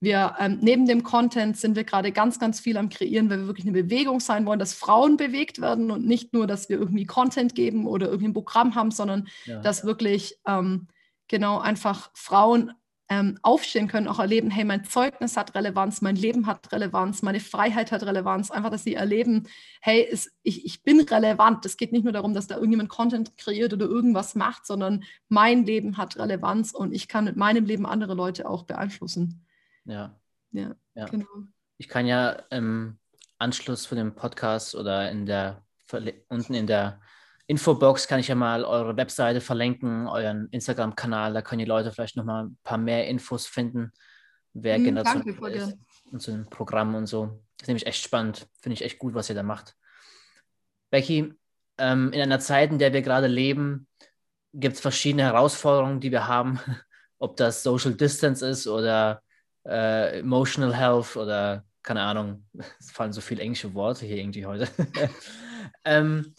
[0.00, 3.46] wir ähm, neben dem Content sind wir gerade ganz, ganz viel am Kreieren, weil wir
[3.46, 7.04] wirklich eine Bewegung sein wollen, dass Frauen bewegt werden und nicht nur, dass wir irgendwie
[7.04, 9.60] Content geben oder irgendwie ein Programm haben, sondern ja.
[9.60, 10.88] dass wirklich ähm,
[11.30, 12.72] genau einfach Frauen
[13.08, 17.40] ähm, aufstehen können, auch erleben, hey, mein Zeugnis hat Relevanz, mein Leben hat Relevanz, meine
[17.40, 18.50] Freiheit hat Relevanz.
[18.50, 19.48] Einfach, dass sie erleben,
[19.80, 21.64] hey, es, ich, ich bin relevant.
[21.64, 25.64] Es geht nicht nur darum, dass da irgendjemand Content kreiert oder irgendwas macht, sondern mein
[25.64, 29.44] Leben hat Relevanz und ich kann mit meinem Leben andere Leute auch beeinflussen.
[29.84, 30.16] Ja.
[30.52, 31.06] Ja, ja.
[31.06, 31.26] genau.
[31.78, 32.98] Ich kann ja im
[33.38, 35.64] Anschluss von dem Podcast oder in der
[36.28, 37.00] unten in der
[37.50, 42.16] Infobox kann ich ja mal eure Webseite verlinken, euren Instagram-Kanal, da können die Leute vielleicht
[42.16, 43.90] noch mal ein paar mehr Infos finden,
[44.52, 45.76] wer mm, genau zu ist
[46.12, 47.42] und zu dem Programm und so.
[47.56, 49.74] Das ist nämlich echt spannend, finde ich echt gut, was ihr da macht.
[50.90, 51.34] Becky,
[51.78, 53.88] ähm, in einer Zeit, in der wir gerade leben,
[54.54, 56.60] gibt es verschiedene Herausforderungen, die wir haben,
[57.18, 59.22] ob das Social Distance ist oder
[59.66, 62.46] äh, Emotional Health oder keine Ahnung,
[62.78, 64.68] es fallen so viele englische Worte hier irgendwie heute.
[65.84, 66.32] ähm,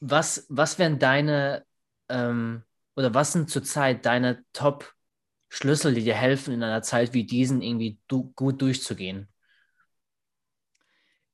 [0.00, 1.64] was, was wären deine
[2.08, 2.62] ähm,
[2.96, 8.00] oder was sind zurzeit deine Top-Schlüssel, die dir helfen, in einer Zeit wie diesen irgendwie
[8.08, 9.28] du, gut durchzugehen?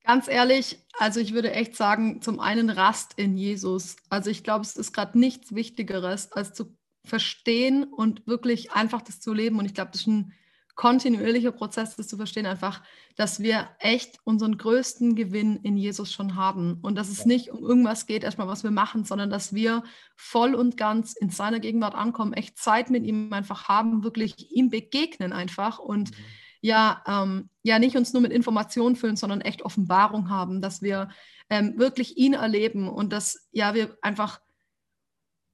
[0.03, 3.95] Ganz ehrlich, also ich würde echt sagen, zum einen Rast in Jesus.
[4.09, 9.19] Also ich glaube, es ist gerade nichts Wichtigeres, als zu verstehen und wirklich einfach das
[9.19, 9.57] zu leben.
[9.57, 10.33] Und ich glaube, das ist ein
[10.75, 12.81] kontinuierlicher Prozess, das zu verstehen, einfach,
[13.15, 17.63] dass wir echt unseren größten Gewinn in Jesus schon haben und dass es nicht um
[17.63, 19.83] irgendwas geht, erstmal was wir machen, sondern dass wir
[20.17, 24.69] voll und ganz in seiner Gegenwart ankommen, echt Zeit mit ihm einfach haben, wirklich ihm
[24.69, 26.15] begegnen einfach und mhm.
[26.61, 31.09] ja, ähm, ja nicht uns nur mit Informationen füllen, sondern echt Offenbarung haben, dass wir
[31.49, 34.39] ähm, wirklich ihn erleben und dass ja wir einfach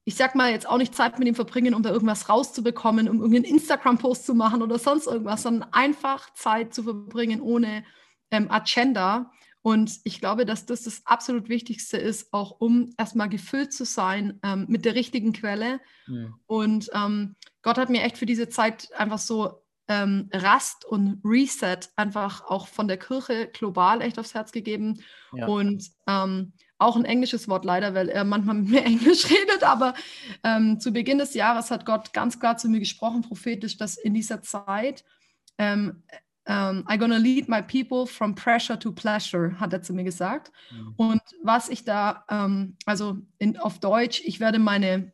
[0.04, 3.20] ich sag mal, jetzt auch nicht Zeit mit ihm verbringen, um da irgendwas rauszubekommen, um
[3.20, 7.84] irgendeinen Instagram-Post zu machen oder sonst irgendwas, sondern einfach Zeit zu verbringen ohne
[8.30, 9.30] ähm, Agenda.
[9.62, 14.40] Und ich glaube, dass das das absolut Wichtigste ist, auch um erstmal gefüllt zu sein
[14.42, 15.80] ähm, mit der richtigen Quelle.
[16.08, 16.30] Ja.
[16.46, 21.78] Und ähm, Gott hat mir echt für diese Zeit einfach so ähm, Rast und Reset
[21.94, 25.00] einfach auch von der Kirche global echt aufs Herz gegeben.
[25.32, 25.46] Ja.
[25.46, 29.94] Und ähm, auch ein englisches Wort leider, weil er manchmal mit mir Englisch redet, aber
[30.44, 34.14] ähm, zu Beginn des Jahres hat Gott ganz klar zu mir gesprochen, prophetisch, dass in
[34.14, 35.04] dieser Zeit
[35.58, 36.02] ähm,
[36.46, 40.50] ähm, I'm gonna lead my people from pressure to pleasure, hat er zu mir gesagt.
[40.70, 40.94] Mhm.
[40.96, 45.12] Und was ich da, ähm, also in, auf Deutsch, ich werde meine,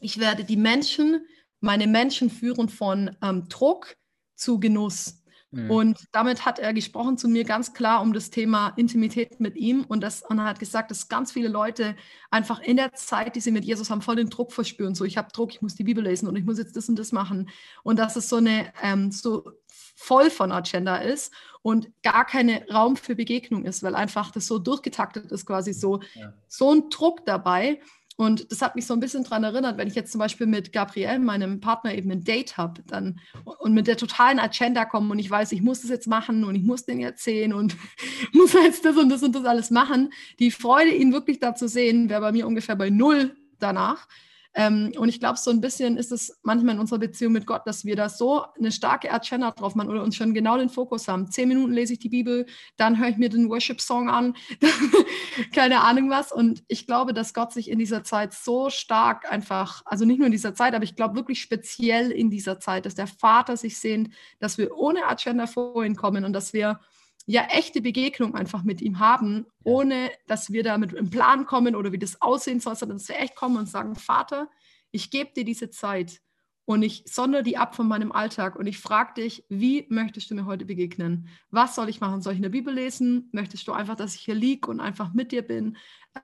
[0.00, 1.24] ich werde die Menschen,
[1.60, 3.96] meine Menschen führen von ähm, Druck
[4.34, 5.19] zu Genuss.
[5.52, 5.70] Mhm.
[5.70, 9.84] Und damit hat er gesprochen zu mir ganz klar um das Thema Intimität mit ihm
[9.84, 11.96] und, das, und er hat gesagt, dass ganz viele Leute
[12.30, 14.94] einfach in der Zeit, die sie mit Jesus haben, voll den Druck verspüren.
[14.94, 16.98] So, ich habe Druck, ich muss die Bibel lesen und ich muss jetzt das und
[16.98, 17.50] das machen.
[17.82, 19.50] Und dass es so eine ähm, so
[19.96, 21.32] voll von Agenda ist
[21.62, 26.00] und gar kein Raum für Begegnung ist, weil einfach das so durchgetaktet ist, quasi so,
[26.14, 26.32] ja.
[26.48, 27.80] so ein Druck dabei.
[28.20, 30.74] Und das hat mich so ein bisschen daran erinnert, wenn ich jetzt zum Beispiel mit
[30.74, 35.18] Gabriel, meinem Partner, eben ein Date habe dann und mit der totalen Agenda komme und
[35.18, 37.78] ich weiß, ich muss das jetzt machen und ich muss den jetzt sehen und
[38.34, 40.12] muss jetzt das und das und das alles machen.
[40.38, 44.06] Die Freude, ihn wirklich da zu sehen, wäre bei mir ungefähr bei null danach.
[44.54, 47.62] Ähm, und ich glaube, so ein bisschen ist es manchmal in unserer Beziehung mit Gott,
[47.66, 51.06] dass wir da so eine starke Agenda drauf machen oder uns schon genau den Fokus
[51.06, 51.30] haben.
[51.30, 54.34] Zehn Minuten lese ich die Bibel, dann höre ich mir den Worship-Song an,
[55.54, 56.32] keine Ahnung was.
[56.32, 60.26] Und ich glaube, dass Gott sich in dieser Zeit so stark einfach, also nicht nur
[60.26, 63.78] in dieser Zeit, aber ich glaube wirklich speziell in dieser Zeit, dass der Vater sich
[63.78, 64.10] sehnt,
[64.40, 66.80] dass wir ohne Agenda vorhin kommen und dass wir
[67.26, 71.76] ja echte Begegnung einfach mit ihm haben, ohne dass wir da mit einem Plan kommen
[71.76, 74.48] oder wie das aussehen soll, sondern dass wir echt kommen und sagen, Vater,
[74.90, 76.20] ich gebe dir diese Zeit
[76.64, 80.34] und ich sondere die ab von meinem Alltag und ich frage dich, wie möchtest du
[80.34, 81.28] mir heute begegnen?
[81.50, 82.22] Was soll ich machen?
[82.22, 83.28] Soll ich in der Bibel lesen?
[83.32, 85.76] Möchtest du einfach, dass ich hier liege und einfach mit dir bin?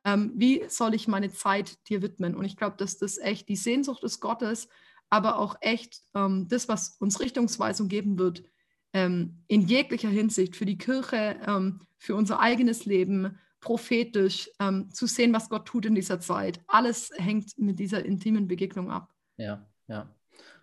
[0.04, 2.36] Ähm, wie soll ich meine Zeit dir widmen?
[2.36, 4.68] Und ich glaube, dass das echt die Sehnsucht des Gottes,
[5.10, 8.44] aber auch echt ähm, das, was uns Richtungsweisung geben wird,
[8.92, 15.06] ähm, in jeglicher Hinsicht für die Kirche, ähm, für unser eigenes Leben, prophetisch ähm, zu
[15.06, 16.60] sehen, was Gott tut in dieser Zeit.
[16.68, 19.12] Alles hängt mit dieser intimen Begegnung ab.
[19.38, 20.14] Ja, ja.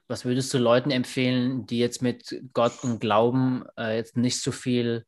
[0.07, 4.51] Was würdest du Leuten empfehlen, die jetzt mit Gott und Glauben äh, jetzt nicht so
[4.51, 5.05] viel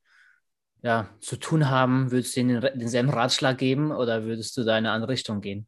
[0.81, 2.11] ja, zu tun haben?
[2.11, 5.67] Würdest du ihnen denselben Ratschlag geben oder würdest du da in eine andere Richtung gehen?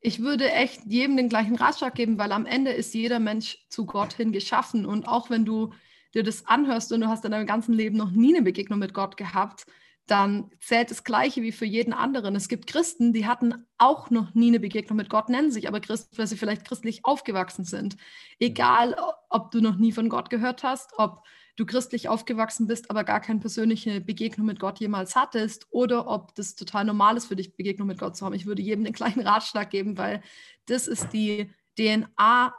[0.00, 3.84] Ich würde echt jedem den gleichen Ratschlag geben, weil am Ende ist jeder Mensch zu
[3.86, 4.86] Gott hin geschaffen.
[4.86, 5.72] Und auch wenn du
[6.14, 8.94] dir das anhörst und du hast in deinem ganzen Leben noch nie eine Begegnung mit
[8.94, 9.66] Gott gehabt,
[10.06, 12.34] dann zählt das Gleiche wie für jeden anderen.
[12.34, 15.80] Es gibt Christen, die hatten auch noch nie eine Begegnung mit Gott, nennen sich aber
[15.80, 17.96] Christen, weil sie vielleicht christlich aufgewachsen sind.
[18.38, 18.96] Egal,
[19.28, 21.22] ob du noch nie von Gott gehört hast, ob
[21.56, 26.34] du christlich aufgewachsen bist, aber gar keine persönliche Begegnung mit Gott jemals hattest oder ob
[26.36, 28.34] das total normal ist für dich, Begegnung mit Gott zu haben.
[28.34, 30.22] Ich würde jedem den gleichen Ratschlag geben, weil
[30.66, 32.54] das ist die DNA,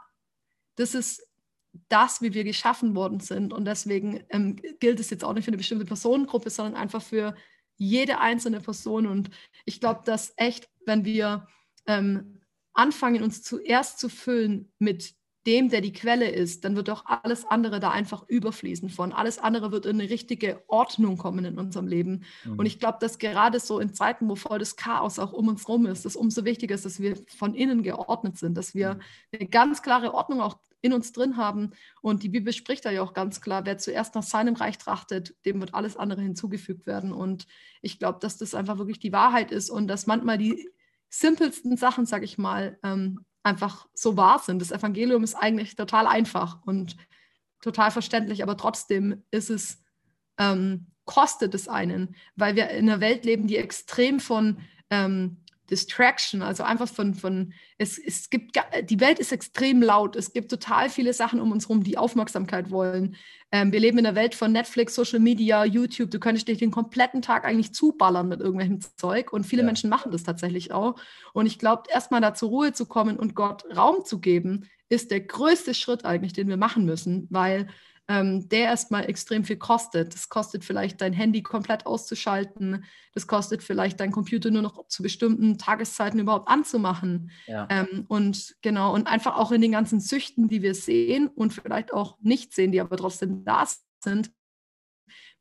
[0.76, 1.26] das ist
[1.88, 3.52] das, wie wir geschaffen worden sind.
[3.52, 7.34] Und deswegen ähm, gilt es jetzt auch nicht für eine bestimmte Personengruppe, sondern einfach für
[7.76, 9.06] jede einzelne Person.
[9.06, 9.30] Und
[9.64, 11.46] ich glaube, dass echt, wenn wir
[11.86, 12.40] ähm,
[12.72, 15.14] anfangen, uns zuerst zu füllen mit
[15.46, 19.12] dem, der die Quelle ist, dann wird auch alles andere da einfach überfließen von.
[19.12, 22.24] Alles andere wird in eine richtige Ordnung kommen in unserem Leben.
[22.44, 22.58] Mhm.
[22.58, 25.66] Und ich glaube, dass gerade so in Zeiten, wo voll das Chaos auch um uns
[25.68, 29.00] rum ist, es umso wichtiger ist, dass wir von innen geordnet sind, dass wir mhm.
[29.32, 31.70] eine ganz klare Ordnung auch in uns drin haben.
[32.02, 35.34] Und die Bibel spricht da ja auch ganz klar, wer zuerst nach seinem Reich trachtet,
[35.44, 37.12] dem wird alles andere hinzugefügt werden.
[37.12, 37.46] Und
[37.80, 40.68] ich glaube, dass das einfach wirklich die Wahrheit ist und dass manchmal die
[41.08, 44.60] simpelsten Sachen, sage ich mal, ähm, einfach so wahr sind.
[44.60, 46.96] Das Evangelium ist eigentlich total einfach und
[47.60, 49.82] total verständlich, aber trotzdem ist es,
[50.38, 55.38] ähm, kostet es einen, weil wir in einer Welt leben, die extrem von ähm,
[55.70, 60.50] Distraction, also einfach von, von es, es gibt, die Welt ist extrem laut, es gibt
[60.50, 63.16] total viele Sachen um uns herum, die Aufmerksamkeit wollen.
[63.52, 66.70] Ähm, wir leben in der Welt von Netflix, Social Media, YouTube, du könntest dich den
[66.70, 69.66] kompletten Tag eigentlich zuballern mit irgendwelchem Zeug und viele ja.
[69.66, 70.96] Menschen machen das tatsächlich auch.
[71.32, 75.10] Und ich glaube, erstmal da zur Ruhe zu kommen und Gott Raum zu geben, ist
[75.10, 77.68] der größte Schritt eigentlich, den wir machen müssen, weil
[78.10, 80.14] ähm, der erstmal extrem viel kostet.
[80.14, 82.84] Das kostet vielleicht dein Handy komplett auszuschalten.
[83.14, 87.30] Das kostet vielleicht dein Computer nur noch zu bestimmten Tageszeiten überhaupt anzumachen.
[87.46, 87.68] Ja.
[87.70, 91.92] Ähm, und genau, und einfach auch in den ganzen Süchten, die wir sehen und vielleicht
[91.92, 93.64] auch nicht sehen, die aber trotzdem da
[94.02, 94.32] sind,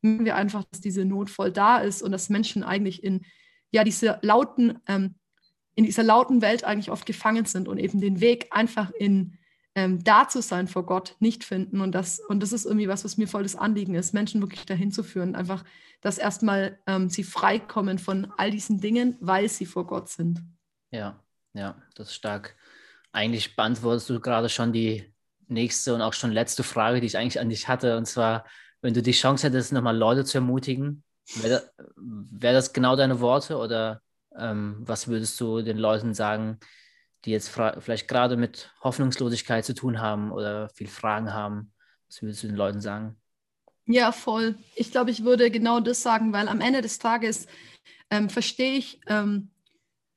[0.04, 3.26] merken wir einfach, dass diese Not voll da ist und dass Menschen eigentlich in
[3.72, 5.16] ja diese lauten, ähm,
[5.74, 9.39] in dieser lauten Welt eigentlich oft gefangen sind und eben den Weg einfach in
[9.80, 11.80] ähm, da zu sein vor Gott nicht finden.
[11.80, 14.66] Und das, und das ist irgendwie was, was mir voll das Anliegen ist, Menschen wirklich
[14.66, 15.36] dahin zu führen.
[15.36, 15.64] Einfach,
[16.02, 20.44] dass erstmal ähm, sie freikommen von all diesen Dingen, weil sie vor Gott sind.
[20.92, 22.58] Ja, ja, das ist stark.
[23.14, 25.14] Eigentlich beantwortest du gerade schon die
[25.48, 27.96] nächste und auch schon letzte Frage, die ich eigentlich an dich hatte.
[27.96, 28.46] Und zwar,
[28.82, 31.04] wenn du die Chance hättest, nochmal Leute zu ermutigen,
[31.36, 34.02] wäre wär das genau deine Worte oder
[34.38, 36.60] ähm, was würdest du den Leuten sagen,
[37.26, 41.74] die jetzt vielleicht gerade mit Hoffnungslosigkeit zu tun haben oder viel Fragen haben?
[42.08, 43.16] Was würdest du den Leuten sagen?
[43.86, 44.56] Ja, voll.
[44.76, 47.48] Ich glaube, ich würde genau das sagen, weil am Ende des Tages
[48.12, 49.50] ähm, verstehe ich ähm,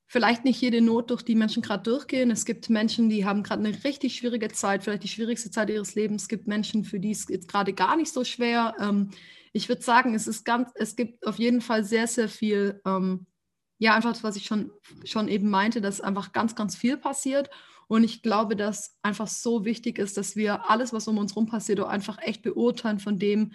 [0.05, 2.29] vielleicht nicht jede Not, durch die Menschen gerade durchgehen.
[2.29, 5.95] Es gibt Menschen, die haben gerade eine richtig schwierige Zeit, vielleicht die schwierigste Zeit ihres
[5.95, 6.23] Lebens.
[6.23, 8.75] Es gibt Menschen, für die es jetzt gerade gar nicht so schwer.
[8.79, 9.09] Ähm,
[9.53, 13.25] ich würde sagen, es ist ganz, es gibt auf jeden Fall sehr, sehr viel ähm,
[13.83, 14.71] ja, einfach das, was ich schon,
[15.03, 17.49] schon eben meinte, dass einfach ganz, ganz viel passiert.
[17.87, 21.47] Und ich glaube, dass einfach so wichtig ist, dass wir alles, was um uns herum
[21.47, 23.51] passiert, auch einfach echt beurteilen von dem,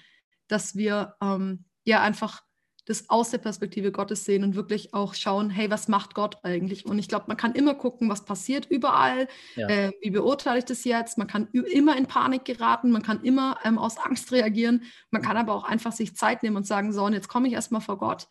[0.46, 2.42] dass wir ähm, ja einfach
[2.84, 6.84] das aus der Perspektive Gottes sehen und wirklich auch schauen, hey, was macht Gott eigentlich?
[6.84, 9.66] Und ich glaube, man kann immer gucken, was passiert überall, ja.
[9.66, 11.16] äh, wie beurteile ich das jetzt?
[11.16, 15.38] Man kann immer in Panik geraten, man kann immer ähm, aus Angst reagieren, man kann
[15.38, 17.96] aber auch einfach sich Zeit nehmen und sagen, so, und jetzt komme ich erstmal vor
[17.96, 18.28] Gott.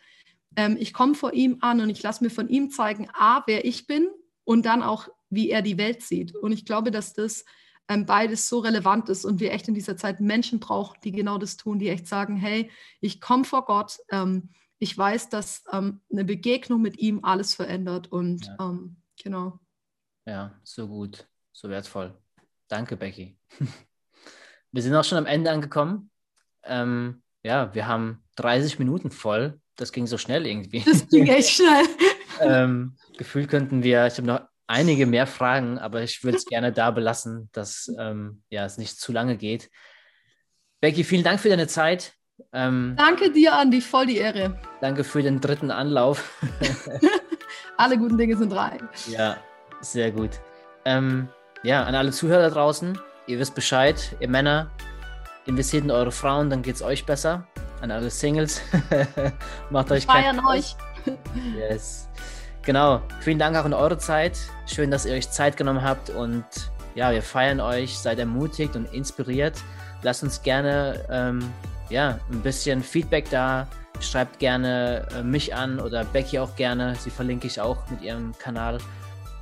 [0.57, 3.63] Ähm, ich komme vor ihm an und ich lasse mir von ihm zeigen, a, wer
[3.63, 4.09] ich bin
[4.43, 6.35] und dann auch, wie er die Welt sieht.
[6.35, 7.45] Und ich glaube, dass das
[7.87, 11.37] ähm, beides so relevant ist und wir echt in dieser Zeit Menschen brauchen, die genau
[11.37, 16.01] das tun, die echt sagen, hey, ich komme vor Gott, ähm, ich weiß, dass ähm,
[16.11, 18.57] eine Begegnung mit ihm alles verändert und ja.
[18.59, 19.59] Ähm, genau.
[20.25, 22.17] Ja, so gut, so wertvoll.
[22.67, 23.37] Danke, Becky.
[24.71, 26.09] wir sind auch schon am Ende angekommen.
[26.63, 29.59] Ähm, ja, wir haben 30 Minuten voll.
[29.77, 30.81] Das ging so schnell irgendwie.
[30.85, 31.85] Das ging echt schnell.
[32.41, 36.73] ähm, gefühlt könnten wir, ich habe noch einige mehr Fragen, aber ich würde es gerne
[36.73, 39.69] da belassen, dass ähm, ja, es nicht zu lange geht.
[40.81, 42.13] Becky, vielen Dank für deine Zeit.
[42.53, 44.59] Ähm, danke dir, Andi, voll die Ehre.
[44.81, 46.39] Danke für den dritten Anlauf.
[47.77, 48.77] alle guten Dinge sind drei.
[49.07, 49.37] Ja,
[49.81, 50.39] sehr gut.
[50.85, 51.29] Ähm,
[51.63, 54.71] ja, an alle Zuhörer draußen, ihr wisst Bescheid, ihr Männer,
[55.45, 57.47] investiert in eure Frauen, dann geht es euch besser.
[57.81, 58.61] An alle Singles,
[59.69, 60.75] macht euch Feiern euch.
[61.55, 62.09] Yes.
[62.63, 64.37] Genau, vielen Dank auch in eure Zeit.
[64.65, 66.43] Schön, dass ihr euch Zeit genommen habt und
[66.95, 69.61] ja, wir feiern euch, seid ermutigt und inspiriert.
[70.01, 71.53] Lasst uns gerne ähm,
[71.89, 73.67] ja, ein bisschen Feedback da.
[74.01, 76.95] Schreibt gerne äh, mich an oder Becky auch gerne.
[76.95, 78.79] Sie verlinke ich auch mit ihrem Kanal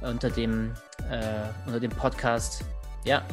[0.02, 0.74] unter dem,
[1.10, 1.24] äh,
[1.66, 2.64] unter dem Podcast.
[3.06, 3.24] Ja,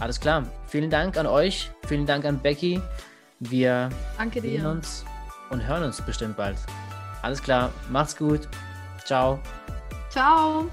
[0.00, 0.44] alles klar.
[0.66, 1.70] Vielen Dank an euch.
[1.86, 2.80] Vielen Dank an Becky.
[3.40, 3.90] Wir
[4.34, 5.04] sehen uns
[5.50, 6.58] und hören uns bestimmt bald.
[7.22, 7.70] Alles klar.
[7.90, 8.48] Macht's gut.
[9.04, 9.38] Ciao.
[10.10, 10.68] Ciao.